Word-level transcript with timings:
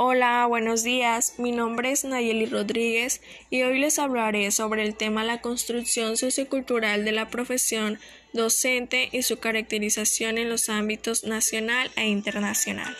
Hola, 0.00 0.46
buenos 0.46 0.84
días. 0.84 1.34
Mi 1.38 1.50
nombre 1.50 1.90
es 1.90 2.04
Nayeli 2.04 2.46
Rodríguez 2.46 3.20
y 3.50 3.64
hoy 3.64 3.80
les 3.80 3.98
hablaré 3.98 4.48
sobre 4.52 4.84
el 4.84 4.94
tema 4.94 5.24
la 5.24 5.40
construcción 5.40 6.16
sociocultural 6.16 7.04
de 7.04 7.10
la 7.10 7.30
profesión 7.30 7.98
docente 8.32 9.08
y 9.10 9.22
su 9.22 9.40
caracterización 9.40 10.38
en 10.38 10.50
los 10.50 10.68
ámbitos 10.68 11.24
nacional 11.24 11.90
e 11.96 12.06
internacional. 12.06 12.96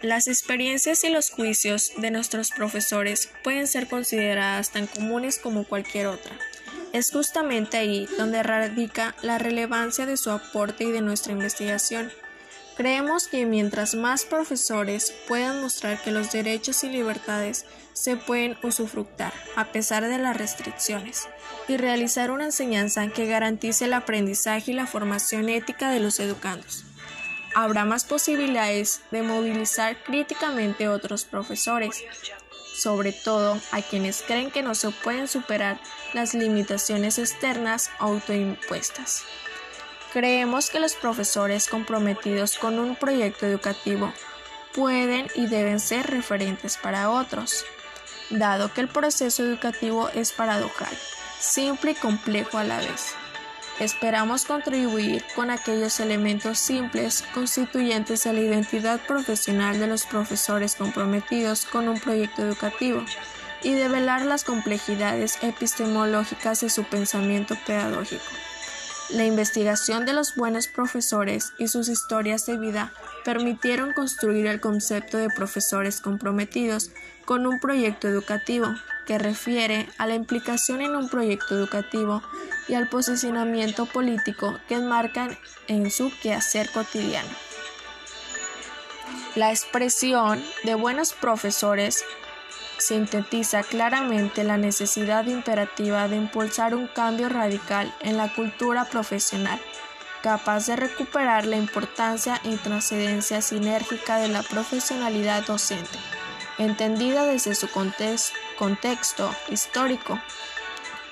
Las 0.00 0.28
experiencias 0.28 1.04
y 1.04 1.10
los 1.10 1.28
juicios 1.28 1.92
de 1.98 2.10
nuestros 2.10 2.52
profesores 2.52 3.28
pueden 3.44 3.66
ser 3.66 3.86
consideradas 3.86 4.70
tan 4.70 4.86
comunes 4.86 5.38
como 5.38 5.64
cualquier 5.64 6.06
otra. 6.06 6.38
Es 6.94 7.12
justamente 7.12 7.76
ahí 7.76 8.08
donde 8.16 8.42
radica 8.42 9.14
la 9.20 9.36
relevancia 9.36 10.06
de 10.06 10.16
su 10.16 10.30
aporte 10.30 10.84
y 10.84 10.90
de 10.90 11.02
nuestra 11.02 11.34
investigación. 11.34 12.10
Creemos 12.76 13.26
que 13.28 13.46
mientras 13.46 13.94
más 13.94 14.26
profesores 14.26 15.14
puedan 15.26 15.62
mostrar 15.62 16.02
que 16.02 16.10
los 16.10 16.30
derechos 16.30 16.84
y 16.84 16.90
libertades 16.90 17.64
se 17.94 18.16
pueden 18.16 18.58
usufructar 18.62 19.32
a 19.56 19.72
pesar 19.72 20.06
de 20.06 20.18
las 20.18 20.36
restricciones 20.36 21.26
y 21.68 21.78
realizar 21.78 22.30
una 22.30 22.44
enseñanza 22.44 23.08
que 23.08 23.24
garantice 23.24 23.86
el 23.86 23.94
aprendizaje 23.94 24.72
y 24.72 24.74
la 24.74 24.86
formación 24.86 25.48
ética 25.48 25.90
de 25.90 26.00
los 26.00 26.20
educandos, 26.20 26.84
habrá 27.54 27.86
más 27.86 28.04
posibilidades 28.04 29.00
de 29.10 29.22
movilizar 29.22 29.96
críticamente 30.04 30.84
a 30.84 30.92
otros 30.92 31.24
profesores, 31.24 32.04
sobre 32.76 33.12
todo 33.12 33.58
a 33.72 33.80
quienes 33.80 34.20
creen 34.20 34.50
que 34.50 34.62
no 34.62 34.74
se 34.74 34.90
pueden 34.90 35.28
superar 35.28 35.80
las 36.12 36.34
limitaciones 36.34 37.18
externas 37.18 37.88
autoimpuestas. 37.98 39.24
Creemos 40.12 40.70
que 40.70 40.80
los 40.80 40.94
profesores 40.94 41.68
comprometidos 41.68 42.58
con 42.58 42.78
un 42.78 42.96
proyecto 42.96 43.46
educativo 43.46 44.12
pueden 44.74 45.26
y 45.34 45.46
deben 45.46 45.80
ser 45.80 46.06
referentes 46.06 46.76
para 46.76 47.10
otros, 47.10 47.64
dado 48.30 48.72
que 48.72 48.82
el 48.82 48.88
proceso 48.88 49.42
educativo 49.42 50.08
es 50.10 50.32
paradojal, 50.32 50.96
simple 51.38 51.92
y 51.92 51.94
complejo 51.94 52.58
a 52.58 52.64
la 52.64 52.78
vez. 52.78 53.14
Esperamos 53.78 54.46
contribuir 54.46 55.22
con 55.34 55.50
aquellos 55.50 56.00
elementos 56.00 56.58
simples 56.58 57.22
constituyentes 57.34 58.24
de 58.24 58.32
la 58.32 58.40
identidad 58.40 59.00
profesional 59.00 59.78
de 59.78 59.86
los 59.86 60.06
profesores 60.06 60.76
comprometidos 60.76 61.66
con 61.66 61.88
un 61.88 62.00
proyecto 62.00 62.42
educativo 62.42 63.04
y 63.62 63.74
develar 63.74 64.22
las 64.22 64.44
complejidades 64.44 65.38
epistemológicas 65.42 66.60
de 66.60 66.70
su 66.70 66.84
pensamiento 66.84 67.54
pedagógico. 67.66 68.24
La 69.08 69.24
investigación 69.24 70.04
de 70.04 70.12
los 70.12 70.34
buenos 70.34 70.66
profesores 70.66 71.52
y 71.58 71.68
sus 71.68 71.88
historias 71.88 72.44
de 72.46 72.58
vida 72.58 72.92
permitieron 73.24 73.92
construir 73.92 74.46
el 74.46 74.60
concepto 74.60 75.16
de 75.16 75.28
profesores 75.30 76.00
comprometidos 76.00 76.90
con 77.24 77.46
un 77.46 77.60
proyecto 77.60 78.08
educativo, 78.08 78.66
que 79.06 79.18
refiere 79.18 79.88
a 79.98 80.08
la 80.08 80.16
implicación 80.16 80.80
en 80.80 80.96
un 80.96 81.08
proyecto 81.08 81.54
educativo 81.54 82.20
y 82.66 82.74
al 82.74 82.88
posicionamiento 82.88 83.86
político 83.86 84.58
que 84.68 84.74
enmarcan 84.74 85.38
en 85.68 85.92
su 85.92 86.10
quehacer 86.20 86.68
cotidiano. 86.70 87.30
La 89.36 89.50
expresión 89.50 90.42
de 90.64 90.74
buenos 90.74 91.12
profesores 91.12 92.04
sintetiza 92.78 93.62
claramente 93.62 94.44
la 94.44 94.56
necesidad 94.56 95.26
imperativa 95.26 96.08
de 96.08 96.16
impulsar 96.16 96.74
un 96.74 96.86
cambio 96.86 97.28
radical 97.28 97.94
en 98.00 98.16
la 98.16 98.32
cultura 98.34 98.84
profesional, 98.84 99.60
capaz 100.22 100.66
de 100.66 100.76
recuperar 100.76 101.46
la 101.46 101.56
importancia 101.56 102.40
y 102.44 102.56
trascendencia 102.56 103.40
sinérgica 103.40 104.18
de 104.18 104.28
la 104.28 104.42
profesionalidad 104.42 105.46
docente, 105.46 105.98
entendida 106.58 107.24
desde 107.24 107.54
su 107.54 107.68
contexto 107.70 109.30
histórico, 109.48 110.20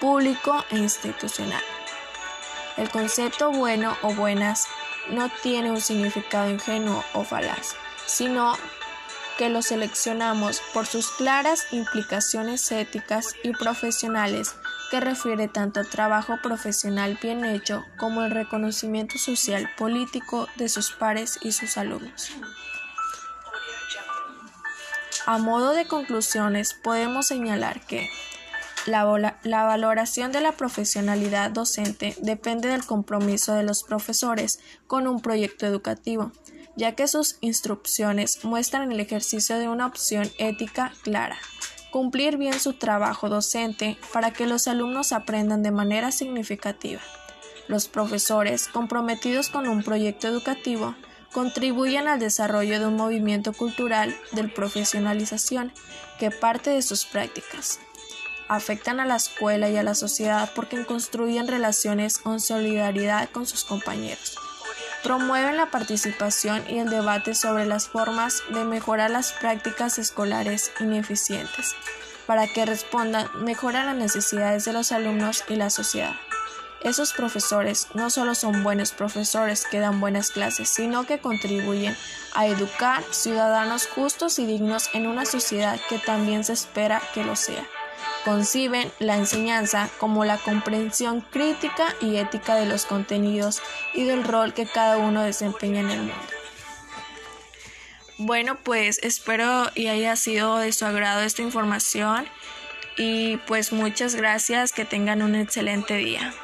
público 0.00 0.64
e 0.70 0.78
institucional. 0.78 1.62
El 2.76 2.90
concepto 2.90 3.50
bueno 3.50 3.96
o 4.02 4.12
buenas 4.12 4.66
no 5.08 5.30
tiene 5.42 5.70
un 5.70 5.80
significado 5.80 6.50
ingenuo 6.50 7.02
o 7.14 7.24
falaz, 7.24 7.74
sino 8.06 8.54
que 9.38 9.48
lo 9.50 9.62
seleccionamos 9.62 10.62
por 10.72 10.86
sus 10.86 11.10
claras 11.10 11.72
implicaciones 11.72 12.70
éticas 12.72 13.34
y 13.42 13.52
profesionales 13.52 14.54
que 14.90 15.00
refiere 15.00 15.48
tanto 15.48 15.80
al 15.80 15.88
trabajo 15.88 16.38
profesional 16.42 17.18
bien 17.20 17.44
hecho 17.44 17.84
como 17.98 18.22
el 18.22 18.30
reconocimiento 18.30 19.18
social 19.18 19.68
político 19.76 20.48
de 20.56 20.68
sus 20.68 20.92
pares 20.92 21.38
y 21.42 21.52
sus 21.52 21.76
alumnos. 21.76 22.30
A 25.26 25.38
modo 25.38 25.72
de 25.72 25.86
conclusiones 25.86 26.74
podemos 26.74 27.26
señalar 27.26 27.80
que 27.80 28.08
la, 28.86 29.36
la, 29.42 29.64
valoración 29.64 30.30
de 30.30 30.40
la 30.40 30.52
profesionalidad 30.52 31.50
docente 31.50 32.14
depende 32.20 32.68
del 32.68 32.86
compromiso 32.86 33.52
de 33.52 33.64
los 33.64 33.82
profesores 33.82 34.60
con 34.86 35.08
un 35.08 35.20
proyecto 35.20 35.66
educativo, 35.66 36.30
ya 36.76 36.94
que 36.94 37.08
sus 37.08 37.38
instrucciones 37.40 38.44
muestran 38.44 38.92
el 38.92 39.00
ejercicio 39.00 39.58
de 39.58 39.68
una 39.68 39.86
opción 39.86 40.30
ética 40.38 40.92
clara, 41.02 41.38
cumplir 41.90 42.36
bien 42.36 42.60
su 42.60 42.74
trabajo 42.74 43.28
docente 43.28 43.96
para 44.12 44.30
que 44.30 44.46
los 44.46 44.68
alumnos 44.68 45.12
aprendan 45.12 45.62
de 45.62 45.70
manera 45.70 46.12
significativa. 46.12 47.00
Los 47.66 47.88
profesores, 47.88 48.68
comprometidos 48.68 49.48
con 49.48 49.66
un 49.66 49.82
proyecto 49.82 50.28
educativo, 50.28 50.94
contribuyen 51.32 52.06
al 52.06 52.20
desarrollo 52.20 52.78
de 52.78 52.86
un 52.86 52.96
movimiento 52.96 53.52
cultural 53.52 54.14
de 54.32 54.44
profesionalización 54.44 55.72
que 56.18 56.30
parte 56.30 56.70
de 56.70 56.82
sus 56.82 57.06
prácticas. 57.06 57.80
Afectan 58.48 59.00
a 59.00 59.06
la 59.06 59.16
escuela 59.16 59.68
y 59.68 59.76
a 59.76 59.82
la 59.82 59.94
sociedad 59.94 60.52
porque 60.54 60.84
construyen 60.84 61.48
relaciones 61.48 62.18
con 62.18 62.38
solidaridad 62.38 63.28
con 63.30 63.44
sus 63.46 63.64
compañeros 63.64 64.38
promueven 65.06 65.56
la 65.56 65.70
participación 65.70 66.64
y 66.68 66.80
el 66.80 66.90
debate 66.90 67.36
sobre 67.36 67.64
las 67.64 67.86
formas 67.86 68.42
de 68.52 68.64
mejorar 68.64 69.08
las 69.08 69.32
prácticas 69.32 70.00
escolares 70.00 70.72
ineficientes 70.80 71.76
para 72.26 72.48
que 72.48 72.66
respondan 72.66 73.28
mejor 73.44 73.76
a 73.76 73.84
las 73.84 73.94
necesidades 73.94 74.64
de 74.64 74.72
los 74.72 74.90
alumnos 74.90 75.44
y 75.48 75.54
la 75.54 75.70
sociedad. 75.70 76.16
Esos 76.82 77.12
profesores 77.12 77.86
no 77.94 78.10
solo 78.10 78.34
son 78.34 78.64
buenos 78.64 78.90
profesores 78.90 79.64
que 79.70 79.78
dan 79.78 80.00
buenas 80.00 80.32
clases, 80.32 80.70
sino 80.70 81.06
que 81.06 81.20
contribuyen 81.20 81.96
a 82.34 82.48
educar 82.48 83.04
ciudadanos 83.12 83.86
justos 83.86 84.40
y 84.40 84.46
dignos 84.46 84.90
en 84.92 85.06
una 85.06 85.24
sociedad 85.24 85.78
que 85.88 86.00
también 86.00 86.42
se 86.42 86.54
espera 86.54 87.00
que 87.14 87.22
lo 87.22 87.36
sea 87.36 87.64
conciben 88.26 88.90
la 88.98 89.16
enseñanza 89.16 89.88
como 89.98 90.24
la 90.24 90.36
comprensión 90.36 91.20
crítica 91.20 91.94
y 92.00 92.16
ética 92.16 92.56
de 92.56 92.66
los 92.66 92.84
contenidos 92.84 93.62
y 93.94 94.02
del 94.02 94.24
rol 94.24 94.52
que 94.52 94.66
cada 94.66 94.98
uno 94.98 95.22
desempeña 95.22 95.78
en 95.78 95.90
el 95.90 95.98
mundo. 96.00 96.14
Bueno, 98.18 98.56
pues 98.56 98.98
espero 99.04 99.70
y 99.76 99.86
haya 99.86 100.16
sido 100.16 100.58
de 100.58 100.72
su 100.72 100.84
agrado 100.84 101.22
esta 101.22 101.42
información 101.42 102.26
y 102.96 103.36
pues 103.46 103.72
muchas 103.72 104.16
gracias, 104.16 104.72
que 104.72 104.84
tengan 104.84 105.22
un 105.22 105.36
excelente 105.36 105.94
día. 105.94 106.34